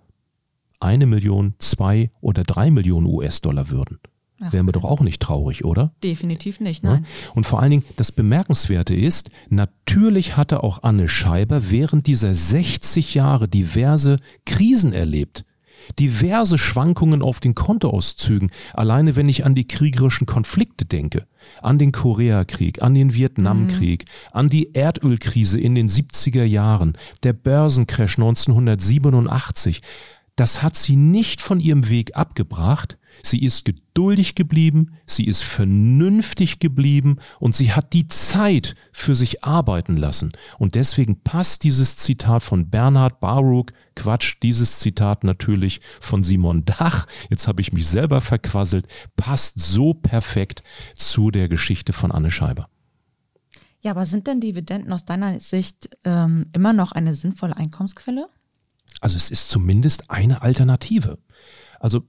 [0.78, 3.98] eine Million, zwei oder drei Millionen US-Dollar würden?
[4.40, 5.92] Ach, Wären wir doch auch nicht traurig, oder?
[6.05, 7.07] Definitiv nicht, nein.
[7.35, 13.14] Und vor allen Dingen, das Bemerkenswerte ist, natürlich hatte auch Anne Scheiber während dieser 60
[13.14, 15.44] Jahre diverse Krisen erlebt.
[15.99, 21.27] Diverse Schwankungen auf den Kontoauszügen, alleine wenn ich an die kriegerischen Konflikte denke,
[21.62, 24.31] an den Koreakrieg, an den Vietnamkrieg, mhm.
[24.33, 29.81] an die Erdölkrise in den 70er Jahren, der Börsencrash 1987,
[30.37, 32.99] das hat sie nicht von ihrem Weg abgebracht.
[33.22, 39.42] Sie ist geduldig geblieben, sie ist vernünftig geblieben und sie hat die Zeit für sich
[39.42, 40.33] arbeiten lassen.
[40.59, 47.07] Und deswegen passt dieses Zitat von Bernhard Baruch, Quatsch, dieses Zitat natürlich von Simon Dach,
[47.31, 50.62] jetzt habe ich mich selber verquasselt, passt so perfekt
[50.94, 52.68] zu der Geschichte von Anne Scheiber.
[53.81, 58.29] Ja, aber sind denn Dividenden aus deiner Sicht ähm, immer noch eine sinnvolle Einkommensquelle?
[59.00, 61.18] Also es ist zumindest eine Alternative.
[61.80, 62.02] Also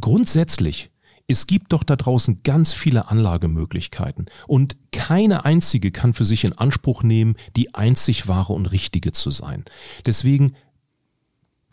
[0.00, 0.90] grundsätzlich,
[1.28, 6.52] es gibt doch da draußen ganz viele Anlagemöglichkeiten und keine einzige kann für sich in
[6.52, 9.64] Anspruch nehmen, die einzig wahre und richtige zu sein.
[10.04, 10.54] Deswegen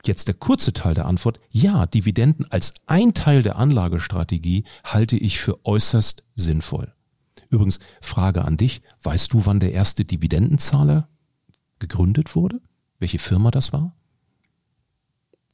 [0.06, 1.39] Jetzt der kurze Teil der Antwort.
[1.49, 6.93] Ja, Dividenden als ein Teil der Anlagestrategie halte ich für äußerst sinnvoll.
[7.49, 8.82] Übrigens, Frage an dich.
[9.02, 11.08] Weißt du, wann der erste Dividendenzahler
[11.80, 12.60] gegründet wurde?
[12.99, 13.95] Welche Firma das war?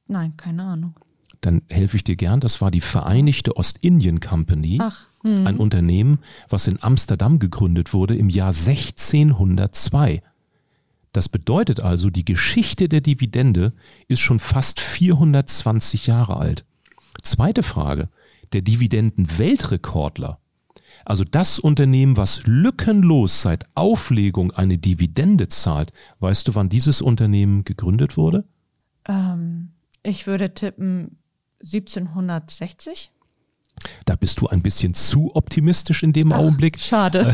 [0.10, 0.96] Nein, keine Ahnung.
[1.40, 2.42] Dann helfe ich dir gern.
[2.42, 4.80] Das war die Vereinigte Ostindien Company.
[4.82, 5.06] Ach.
[5.24, 5.48] Mh.
[5.48, 6.20] Ein Unternehmen,
[6.50, 10.22] was in Amsterdam gegründet wurde im Jahr 1602.
[11.14, 13.74] Das bedeutet also, die Geschichte der Dividende
[14.08, 16.66] ist schon fast 420 Jahre alt.
[17.22, 18.10] Zweite Frage.
[18.52, 20.40] Der Dividenden-Weltrekordler,
[21.06, 27.64] also das Unternehmen, was lückenlos seit Auflegung eine Dividende zahlt, weißt du, wann dieses Unternehmen
[27.64, 28.44] gegründet wurde?
[29.08, 29.70] Ähm,
[30.04, 31.18] ich würde tippen
[31.62, 33.12] 1760.
[34.06, 36.78] Da bist du ein bisschen zu optimistisch in dem Ach, Augenblick.
[36.80, 37.34] Schade.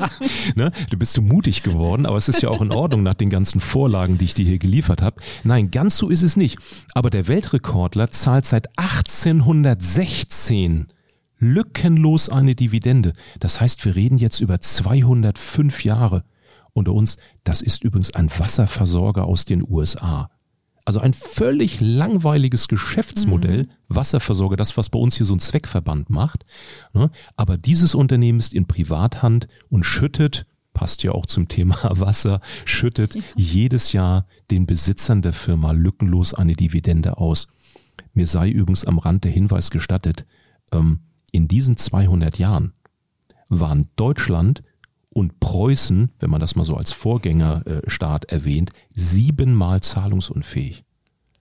[0.54, 0.70] ne?
[0.90, 3.60] Du bist du mutig geworden, aber es ist ja auch in Ordnung nach den ganzen
[3.60, 5.22] Vorlagen, die ich dir hier geliefert habe.
[5.44, 6.58] Nein, ganz so ist es nicht.
[6.94, 10.88] Aber der Weltrekordler zahlt seit 1816
[11.38, 13.14] lückenlos eine Dividende.
[13.38, 16.24] Das heißt, wir reden jetzt über 205 Jahre.
[16.72, 20.30] Unter uns, das ist übrigens ein Wasserversorger aus den USA.
[20.88, 23.68] Also ein völlig langweiliges Geschäftsmodell, mhm.
[23.88, 26.46] Wasserversorger, das, was bei uns hier so ein Zweckverband macht.
[26.94, 27.10] Ne?
[27.36, 33.16] Aber dieses Unternehmen ist in Privathand und schüttet passt ja auch zum Thema Wasser, schüttet
[33.16, 33.20] ja.
[33.36, 37.48] jedes Jahr den Besitzern der Firma lückenlos eine Dividende aus.
[38.14, 40.24] Mir sei übrigens am Rand der Hinweis gestattet,
[40.72, 41.00] ähm,
[41.32, 42.72] in diesen 200 Jahren
[43.50, 44.62] waren Deutschland
[45.18, 50.84] und Preußen, wenn man das mal so als Vorgängerstaat erwähnt, siebenmal zahlungsunfähig.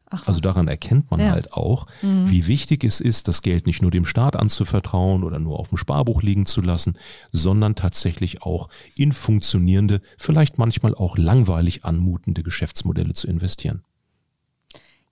[0.09, 1.31] Ach, also daran erkennt man ja.
[1.31, 2.29] halt auch, mhm.
[2.29, 5.77] wie wichtig es ist, das Geld nicht nur dem Staat anzuvertrauen oder nur auf dem
[5.77, 6.97] Sparbuch liegen zu lassen,
[7.33, 13.83] sondern tatsächlich auch in funktionierende, vielleicht manchmal auch langweilig anmutende Geschäftsmodelle zu investieren.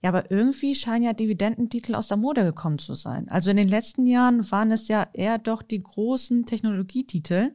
[0.02, 3.28] Ja, aber irgendwie scheinen ja Dividendentitel aus der Mode gekommen zu sein.
[3.28, 7.52] Also in den letzten Jahren waren es ja eher doch die großen Technologietitel,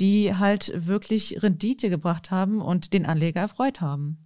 [0.00, 4.18] die halt wirklich Rendite gebracht haben und den Anleger erfreut haben.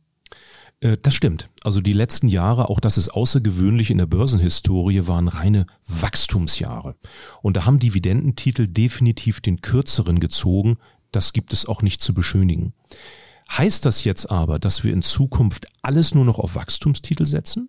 [0.81, 1.49] Äh, das stimmt.
[1.63, 6.97] Also die letzten Jahre, auch das ist außergewöhnlich in der Börsenhistorie, waren reine Wachstumsjahre.
[7.41, 10.77] Und da haben Dividendentitel definitiv den kürzeren gezogen.
[11.13, 12.75] Das gibt es auch nicht zu beschönigen.
[13.51, 17.69] Heißt das jetzt aber, dass wir in Zukunft alles nur noch auf Wachstumstitel setzen?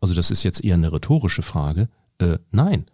[0.00, 1.88] Also das ist jetzt eher eine rhetorische Frage.
[2.18, 2.86] Äh, nein.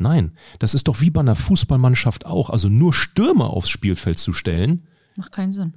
[0.00, 2.50] Nein, das ist doch wie bei einer Fußballmannschaft auch.
[2.50, 4.86] Also nur Stürmer aufs Spielfeld zu stellen.
[5.16, 5.74] Macht keinen Sinn.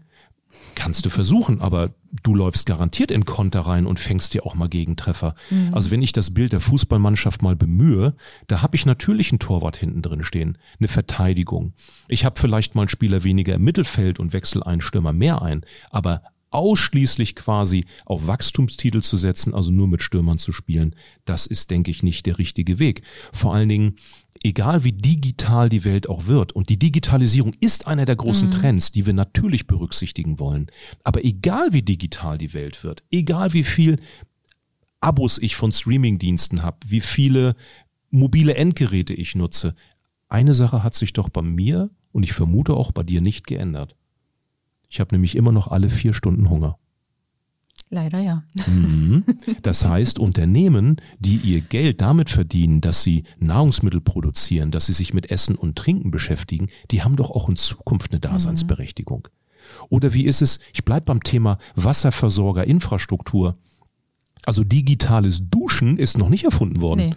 [0.76, 1.90] Kannst du versuchen, aber
[2.24, 5.36] du läufst garantiert in Konter rein und fängst dir auch mal Gegentreffer.
[5.50, 5.74] Mhm.
[5.74, 8.16] Also wenn ich das Bild der Fußballmannschaft mal bemühe,
[8.48, 11.74] da habe ich natürlich einen Torwart hinten drin stehen, eine Verteidigung.
[12.08, 15.66] Ich habe vielleicht mal einen Spieler weniger im Mittelfeld und wechsle einen Stürmer mehr ein,
[15.90, 16.22] aber
[16.54, 21.92] ausschließlich quasi auf Wachstumstitel zu setzen, also nur mit Stürmern zu spielen, das ist, denke
[21.92, 23.02] ich, nicht der richtige Weg.
[23.32, 23.96] Vor allen Dingen,
[24.44, 28.52] egal wie digital die Welt auch wird, und die Digitalisierung ist einer der großen mhm.
[28.52, 30.68] Trends, die wir natürlich berücksichtigen wollen,
[31.04, 33.98] aber egal wie digital die Welt wird, egal wie viel
[35.00, 37.56] Abos ich von Streamingdiensten habe, wie viele
[38.10, 39.76] mobile Endgeräte ich nutze,
[40.30, 43.96] eine Sache hat sich doch bei mir und ich vermute auch bei dir nicht geändert.
[44.94, 46.78] Ich habe nämlich immer noch alle vier Stunden Hunger.
[47.90, 48.44] Leider ja.
[48.68, 49.24] Mhm.
[49.64, 55.12] Das heißt, Unternehmen, die ihr Geld damit verdienen, dass sie Nahrungsmittel produzieren, dass sie sich
[55.12, 59.30] mit Essen und Trinken beschäftigen, die haben doch auch in Zukunft eine Daseinsberechtigung.
[59.90, 63.58] Oder wie ist es, ich bleibe beim Thema Wasserversorger, Infrastruktur.
[64.46, 67.10] Also digitales Duschen ist noch nicht erfunden worden.
[67.10, 67.16] Nee.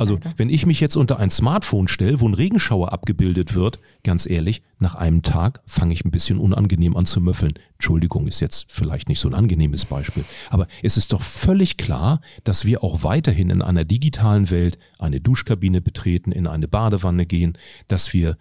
[0.00, 4.24] Also wenn ich mich jetzt unter ein Smartphone stelle, wo ein Regenschauer abgebildet wird, ganz
[4.24, 7.52] ehrlich, nach einem Tag fange ich ein bisschen unangenehm an zu müffeln.
[7.74, 10.24] Entschuldigung, ist jetzt vielleicht nicht so ein angenehmes Beispiel.
[10.48, 15.20] Aber es ist doch völlig klar, dass wir auch weiterhin in einer digitalen Welt eine
[15.20, 18.38] Duschkabine betreten, in eine Badewanne gehen, dass wir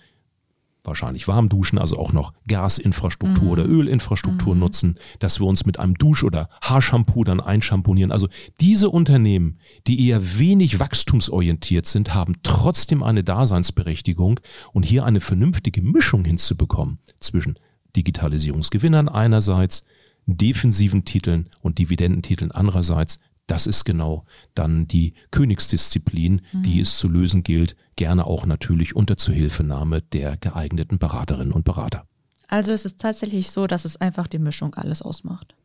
[0.84, 3.52] wahrscheinlich warm duschen, also auch noch Gasinfrastruktur mhm.
[3.52, 4.60] oder Ölinfrastruktur mhm.
[4.60, 8.12] nutzen, dass wir uns mit einem Dusch- oder Haarshampoo dann einschamponieren.
[8.12, 8.28] Also
[8.60, 14.39] diese Unternehmen, die eher wenig wachstumsorientiert sind, haben trotzdem eine Daseinsberechtigung
[14.74, 17.60] und hier eine vernünftige Mischung hinzubekommen zwischen
[17.96, 19.84] Digitalisierungsgewinnern einerseits,
[20.26, 26.64] defensiven Titeln und Dividendentiteln andererseits, das ist genau dann die Königsdisziplin, mhm.
[26.64, 32.06] die es zu lösen gilt, gerne auch natürlich unter Zuhilfenahme der geeigneten Beraterinnen und Berater.
[32.48, 35.56] Also es ist tatsächlich so, dass es einfach die Mischung alles ausmacht.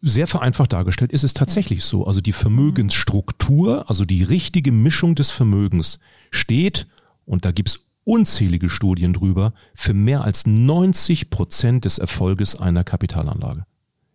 [0.00, 2.04] Sehr vereinfacht dargestellt ist es tatsächlich so.
[2.06, 6.88] Also die Vermögensstruktur, also die richtige Mischung des Vermögens steht,
[7.24, 13.64] und da gibt's unzählige Studien drüber, für mehr als 90 Prozent des Erfolges einer Kapitalanlage.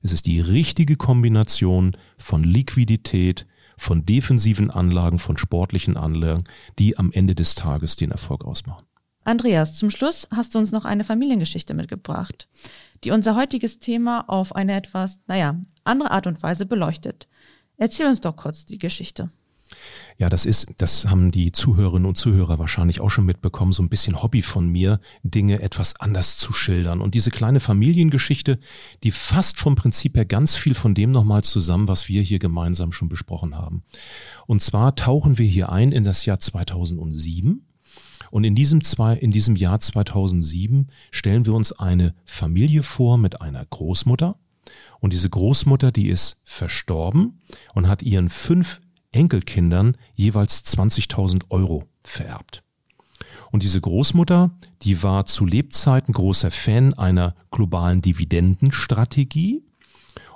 [0.07, 3.45] Es ist die richtige Kombination von Liquidität,
[3.77, 6.45] von defensiven Anlagen, von sportlichen Anlagen,
[6.79, 8.85] die am Ende des Tages den Erfolg ausmachen.
[9.25, 12.47] Andreas, zum Schluss hast du uns noch eine Familiengeschichte mitgebracht,
[13.03, 17.27] die unser heutiges Thema auf eine etwas, naja, andere Art und Weise beleuchtet.
[17.75, 19.29] Erzähl uns doch kurz die Geschichte.
[20.19, 23.89] Ja, das ist, das haben die Zuhörerinnen und Zuhörer wahrscheinlich auch schon mitbekommen, so ein
[23.89, 27.01] bisschen Hobby von mir, Dinge etwas anders zu schildern.
[27.01, 28.59] Und diese kleine Familiengeschichte,
[29.03, 32.91] die fasst vom Prinzip her ganz viel von dem nochmal zusammen, was wir hier gemeinsam
[32.91, 33.83] schon besprochen haben.
[34.47, 37.67] Und zwar tauchen wir hier ein in das Jahr 2007.
[38.31, 43.39] Und in diesem, zwei, in diesem Jahr 2007 stellen wir uns eine Familie vor mit
[43.41, 44.35] einer Großmutter.
[44.99, 47.39] Und diese Großmutter, die ist verstorben
[47.75, 52.63] und hat ihren fünf Enkelkindern jeweils 20.000 Euro vererbt.
[53.51, 59.63] Und diese Großmutter, die war zu Lebzeiten großer Fan einer globalen Dividendenstrategie.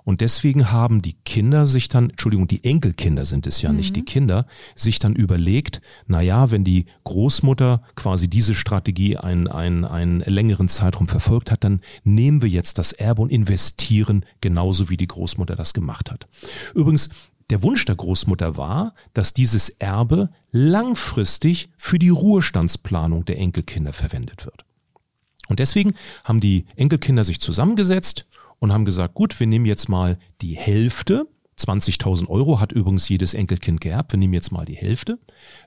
[0.04, 3.78] Und deswegen haben die Kinder sich dann, Entschuldigung, die Enkelkinder sind es ja mhm.
[3.78, 9.48] nicht, die Kinder, sich dann überlegt, na ja, wenn die Großmutter quasi diese Strategie einen,
[9.48, 14.90] einen, einen längeren Zeitraum verfolgt hat, dann nehmen wir jetzt das Erbe und investieren genauso
[14.90, 16.28] wie die Großmutter das gemacht hat.
[16.74, 17.10] Übrigens,
[17.52, 24.46] der Wunsch der Großmutter war, dass dieses Erbe langfristig für die Ruhestandsplanung der Enkelkinder verwendet
[24.46, 24.66] wird.
[25.48, 28.26] Und deswegen haben die Enkelkinder sich zusammengesetzt
[28.60, 31.28] und haben gesagt, gut, wir nehmen jetzt mal die Hälfte
[31.68, 34.14] 20.000 Euro hat übrigens jedes Enkelkind geerbt.
[34.14, 35.20] Wir nehmen jetzt mal die Hälfte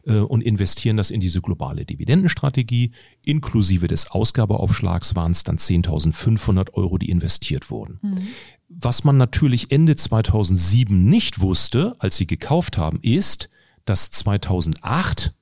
[0.04, 2.92] äh, und investieren das in diese globale Dividendenstrategie.
[3.24, 7.98] Inklusive des Ausgabeaufschlags waren es dann 10.500 Euro, die investiert wurden.
[8.02, 8.28] Mhm.
[8.80, 13.48] Was man natürlich Ende 2007 nicht wusste, als sie gekauft haben, ist,
[13.84, 15.34] dass 2008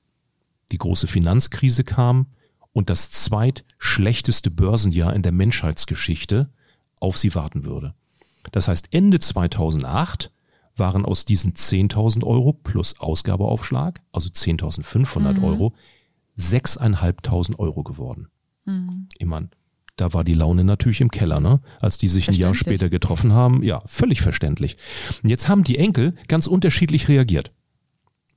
[0.71, 2.27] die große Finanzkrise kam
[2.73, 6.51] und das zweitschlechteste Börsenjahr in der Menschheitsgeschichte
[7.01, 7.95] auf sie warten würde.
[8.51, 10.33] Das heißt, Ende 2008
[10.77, 15.45] waren aus diesen 10.000 Euro plus Ausgabeaufschlag, also 10.500 mhm.
[15.45, 15.75] Euro,
[16.39, 18.29] 6.500 Euro geworden.
[18.65, 19.09] Mhm.
[19.25, 19.51] Meine,
[20.03, 21.61] da war die Laune natürlich im Keller, ne?
[21.81, 23.63] als die sich ein Jahr später getroffen haben.
[23.63, 24.77] Ja, völlig verständlich.
[25.23, 27.53] Und jetzt haben die Enkel ganz unterschiedlich reagiert.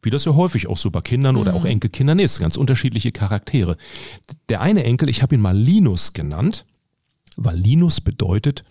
[0.03, 1.41] Wie das ja häufig auch so bei Kindern mhm.
[1.41, 1.71] oder auch mhm.
[1.71, 3.77] Enkelkindern ist, ganz unterschiedliche Charaktere.
[4.47, 6.67] Der eine Enkel, ich habe ihn mal Linus genannt,
[7.35, 8.63] weil Linus bedeutet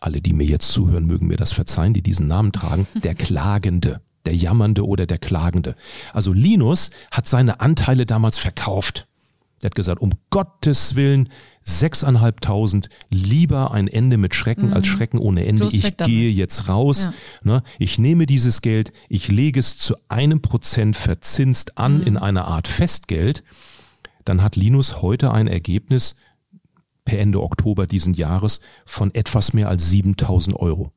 [0.00, 4.02] alle, die mir jetzt zuhören, mögen mir das verzeihen, die diesen Namen tragen, der Klagende,
[4.26, 5.76] der Jammernde oder der Klagende.
[6.12, 9.08] Also Linus hat seine Anteile damals verkauft.
[9.62, 11.30] Er hat gesagt, um Gottes Willen,
[11.68, 14.72] sechseinhalbtausend, lieber ein Ende mit Schrecken mhm.
[14.72, 15.64] als Schrecken ohne Ende.
[15.64, 17.04] Los ich gehe jetzt raus.
[17.04, 17.14] Ja.
[17.42, 22.06] Ne, ich nehme dieses Geld, ich lege es zu einem Prozent verzinst an mhm.
[22.06, 23.44] in einer Art Festgeld.
[24.24, 26.16] Dann hat Linus heute ein Ergebnis,
[27.04, 30.92] per Ende Oktober diesen Jahres von etwas mehr als 7000 Euro.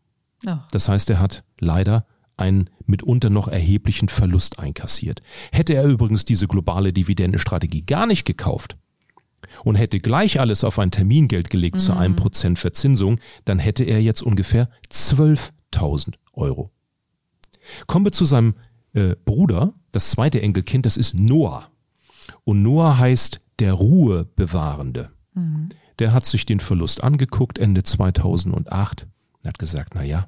[0.45, 0.57] Oh.
[0.71, 2.05] Das heißt, er hat leider
[2.35, 5.21] einen mitunter noch erheblichen Verlust einkassiert.
[5.51, 8.77] Hätte er übrigens diese globale Dividendenstrategie gar nicht gekauft
[9.63, 11.79] und hätte gleich alles auf ein Termingeld gelegt mhm.
[11.79, 16.71] zu einem Prozent Verzinsung, dann hätte er jetzt ungefähr 12.000 Euro.
[17.87, 18.55] Kommen wir zu seinem
[18.93, 21.69] äh, Bruder, das zweite Enkelkind, das ist Noah.
[22.43, 25.11] Und Noah heißt der Ruhebewahrende.
[25.33, 25.69] Mhm
[26.01, 30.27] der hat sich den Verlust angeguckt Ende 2008 und hat gesagt, na ja,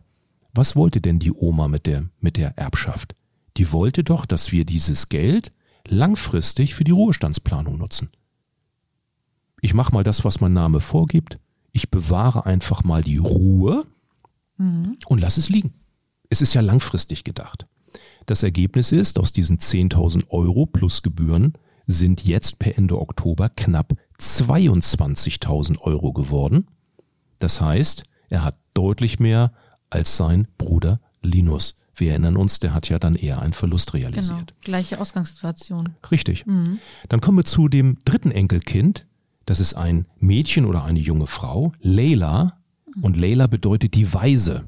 [0.54, 3.16] was wollte denn die Oma mit der, mit der Erbschaft?
[3.58, 5.52] Die wollte doch, dass wir dieses Geld
[5.88, 8.12] langfristig für die Ruhestandsplanung nutzen.
[9.64, 11.40] Ich mache mal das, was mein Name vorgibt.
[11.72, 13.86] Ich bewahre einfach mal die Ruhe
[14.58, 14.98] mhm.
[15.08, 15.74] und lass es liegen.
[16.30, 17.66] Es ist ja langfristig gedacht.
[18.26, 21.54] Das Ergebnis ist, aus diesen 10.000 Euro plus Gebühren
[21.88, 26.68] sind jetzt per Ende Oktober knapp 22.000 Euro geworden.
[27.40, 29.54] Das heißt, er hat deutlich mehr
[29.90, 31.76] als sein Bruder Linus.
[31.96, 34.40] Wir erinnern uns, der hat ja dann eher einen Verlust realisiert.
[34.48, 35.96] Genau, gleiche Ausgangssituation.
[36.12, 36.46] Richtig.
[36.46, 36.80] Mhm.
[37.08, 39.08] Dann kommen wir zu dem dritten Enkelkind.
[39.46, 42.60] Das ist ein Mädchen oder eine junge Frau, Leila.
[43.02, 44.66] Und Leila bedeutet die Weise.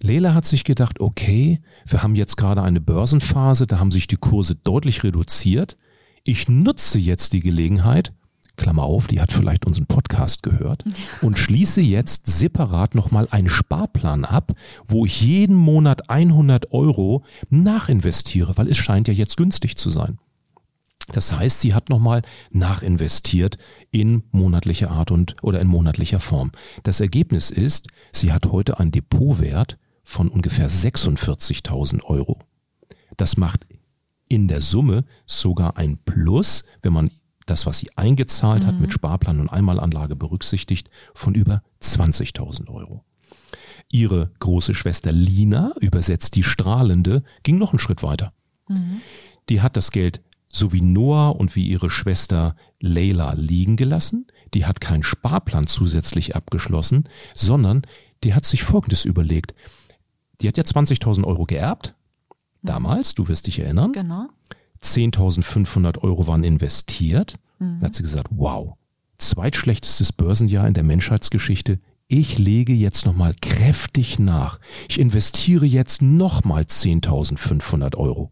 [0.00, 4.16] Leila hat sich gedacht, okay, wir haben jetzt gerade eine Börsenphase, da haben sich die
[4.16, 5.76] Kurse deutlich reduziert.
[6.24, 8.12] Ich nutze jetzt die Gelegenheit
[8.56, 10.84] Klammer auf, die hat vielleicht unseren Podcast gehört,
[11.22, 14.52] und schließe jetzt separat nochmal einen Sparplan ab,
[14.86, 20.18] wo ich jeden Monat 100 Euro nachinvestiere, weil es scheint ja jetzt günstig zu sein.
[21.08, 23.58] Das heißt, sie hat nochmal nachinvestiert
[23.90, 26.52] in monatlicher Art und oder in monatlicher Form.
[26.82, 32.38] Das Ergebnis ist, sie hat heute einen Depotwert von ungefähr 46.000 Euro.
[33.16, 33.66] Das macht
[34.28, 37.10] in der Summe sogar ein Plus, wenn man
[37.46, 38.66] das, was sie eingezahlt mhm.
[38.66, 43.04] hat mit Sparplan und Einmalanlage berücksichtigt, von über 20.000 Euro.
[43.90, 48.32] Ihre große Schwester Lina, übersetzt die Strahlende, ging noch einen Schritt weiter.
[48.68, 49.00] Mhm.
[49.50, 50.22] Die hat das Geld
[50.54, 54.28] so wie Noah und wie ihre Schwester Leila liegen gelassen.
[54.54, 57.82] Die hat keinen Sparplan zusätzlich abgeschlossen, sondern
[58.22, 59.52] die hat sich Folgendes überlegt.
[60.40, 61.94] Die hat ja 20.000 Euro geerbt.
[62.62, 62.68] Mhm.
[62.68, 63.92] Damals, du wirst dich erinnern.
[63.92, 64.28] Genau.
[64.80, 67.34] 10.500 Euro waren investiert.
[67.58, 67.80] Mhm.
[67.80, 68.74] Da hat sie gesagt, wow,
[69.18, 71.80] zweitschlechtestes Börsenjahr in der Menschheitsgeschichte.
[72.06, 74.60] Ich lege jetzt nochmal kräftig nach.
[74.88, 78.30] Ich investiere jetzt nochmal 10.500 Euro.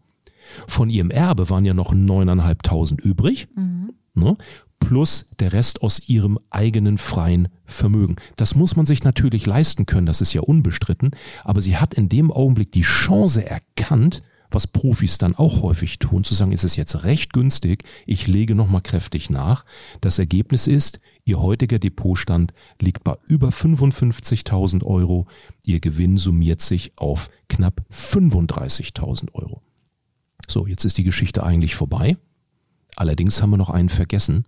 [0.67, 3.47] Von ihrem Erbe waren ja noch 9.500 übrig.
[3.55, 3.93] Mhm.
[4.15, 4.37] Ne?
[4.79, 8.17] plus der Rest aus ihrem eigenen freien Vermögen.
[8.35, 11.11] Das muss man sich natürlich leisten können, das ist ja unbestritten,
[11.45, 16.23] aber sie hat in dem Augenblick die Chance erkannt, was Profis dann auch häufig tun,
[16.23, 19.65] zu sagen, ist es jetzt recht günstig, ich lege nochmal kräftig nach.
[20.01, 25.27] Das Ergebnis ist, Ihr heutiger Depotstand liegt bei über 55.000 Euro.
[25.63, 29.61] Ihr Gewinn summiert sich auf knapp 35.000 Euro.
[30.47, 32.17] So, jetzt ist die Geschichte eigentlich vorbei.
[32.95, 34.45] Allerdings haben wir noch einen vergessen.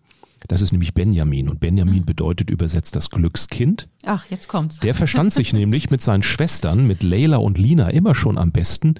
[0.47, 1.49] Das ist nämlich Benjamin.
[1.49, 2.05] Und Benjamin mhm.
[2.05, 3.87] bedeutet übersetzt das Glückskind.
[4.03, 4.79] Ach, jetzt kommt's.
[4.79, 8.95] Der verstand sich nämlich mit seinen Schwestern, mit Leila und Lina immer schon am besten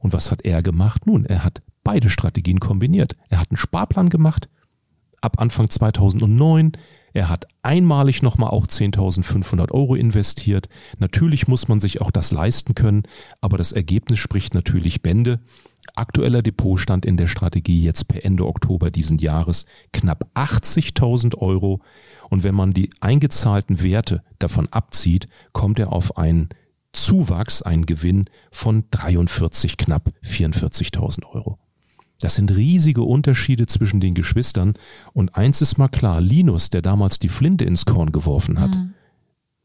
[0.00, 1.06] und was hat er gemacht?
[1.06, 3.16] Nun, er hat beide Strategien kombiniert.
[3.28, 4.48] Er hat einen Sparplan gemacht
[5.20, 6.72] ab Anfang 2009.
[7.12, 10.68] Er hat einmalig nochmal auch 10.500 Euro investiert.
[10.98, 13.02] Natürlich muss man sich auch das leisten können,
[13.40, 15.40] aber das Ergebnis spricht natürlich Bände.
[15.94, 21.80] Aktueller Depotstand in der Strategie jetzt per Ende Oktober diesen Jahres knapp 80.000 Euro.
[22.28, 26.48] Und wenn man die eingezahlten Werte davon abzieht, kommt er auf einen
[26.92, 31.58] Zuwachs, einen Gewinn von 43, knapp 44.000 Euro.
[32.20, 34.74] Das sind riesige Unterschiede zwischen den Geschwistern.
[35.12, 38.94] Und eins ist mal klar, Linus, der damals die Flinte ins Korn geworfen hat, mhm.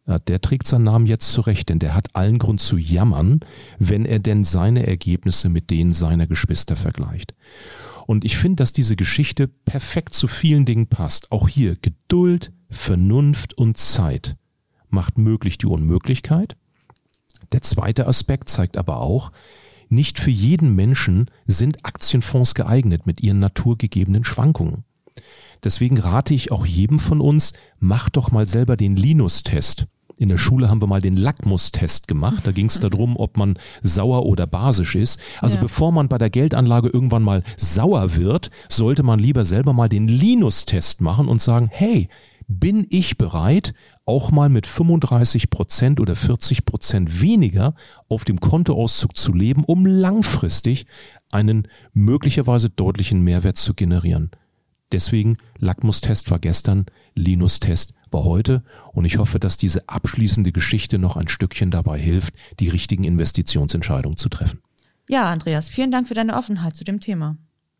[0.08, 3.42] ja, der trägt seinen Namen jetzt zurecht, denn der hat allen Grund zu jammern,
[3.78, 7.34] wenn er denn seine Ergebnisse mit denen seiner Geschwister vergleicht.
[8.08, 11.32] Und ich finde, dass diese Geschichte perfekt zu vielen Dingen passt.
[11.32, 14.38] Auch hier Geduld, Vernunft und Zeit
[14.90, 16.56] macht möglich die Unmöglichkeit.
[17.52, 19.32] Der zweite Aspekt zeigt aber auch,
[19.90, 24.84] nicht für jeden Menschen sind Aktienfonds geeignet mit ihren naturgegebenen Schwankungen.
[25.64, 29.88] Deswegen rate ich auch jedem von uns, mach doch mal selber den Linus-Test.
[30.18, 32.48] In der Schule haben wir mal den Lackmustest gemacht.
[32.48, 35.20] Da ging es darum, ob man sauer oder basisch ist.
[35.42, 35.62] Also ja.
[35.62, 40.08] bevor man bei der Geldanlage irgendwann mal sauer wird, sollte man lieber selber mal den
[40.08, 42.08] Linus-Test machen und sagen, hey,
[42.48, 43.74] bin ich bereit,
[44.06, 47.76] auch mal mit 35 Prozent oder 40 Prozent weniger
[48.08, 50.86] auf dem Kontoauszug zu leben, um langfristig
[51.32, 54.32] einen möglicherweise deutlichen Mehrwert zu generieren.
[54.92, 56.86] Deswegen Lackmustest war gestern,
[57.16, 62.36] Linus-Test war heute und ich hoffe, dass diese abschließende Geschichte noch ein Stückchen dabei hilft,
[62.60, 64.62] die richtigen Investitionsentscheidungen zu treffen.
[65.10, 67.38] Ja, Andreas, vielen Dank für deine Offenheit zu dem Thema.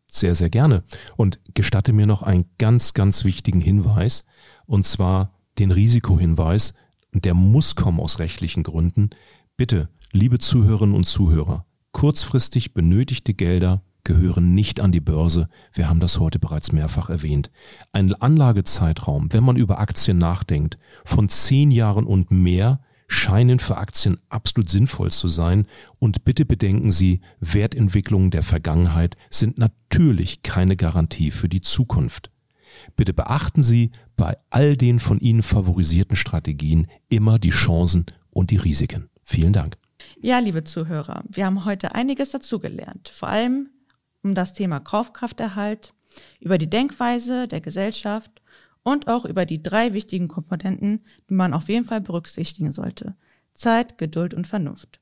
[0.08, 0.84] Sehr, sehr gerne.
[1.16, 4.24] Und gestatte mir noch einen ganz, ganz wichtigen Hinweis,
[4.66, 6.74] und zwar den Risikohinweis,
[7.12, 9.10] der muss kommen aus rechtlichen Gründen.
[9.56, 15.48] Bitte, liebe Zuhörerinnen und Zuhörer, kurzfristig benötigte Gelder gehören nicht an die Börse.
[15.72, 17.50] Wir haben das heute bereits mehrfach erwähnt.
[17.92, 24.18] Ein Anlagezeitraum, wenn man über Aktien nachdenkt, von zehn Jahren und mehr scheinen für Aktien
[24.28, 25.66] absolut sinnvoll zu sein.
[25.98, 32.30] Und bitte bedenken Sie, Wertentwicklungen der Vergangenheit sind natürlich keine Garantie für die Zukunft.
[32.96, 38.56] Bitte beachten Sie bei all den von Ihnen favorisierten Strategien immer die Chancen und die
[38.56, 39.08] Risiken.
[39.22, 39.76] Vielen Dank.
[40.20, 43.70] Ja, liebe Zuhörer, wir haben heute einiges dazugelernt, vor allem
[44.22, 45.92] um das Thema Kaufkrafterhalt,
[46.40, 48.30] über die Denkweise der Gesellschaft
[48.82, 53.14] und auch über die drei wichtigen Komponenten, die man auf jeden Fall berücksichtigen sollte.
[53.54, 55.00] Zeit, Geduld und Vernunft.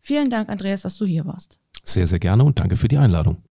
[0.00, 1.58] Vielen Dank, Andreas, dass du hier warst.
[1.82, 3.44] Sehr, sehr gerne und danke für die Einladung.